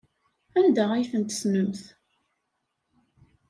[0.59, 1.81] Anda ay ten-tessnemt?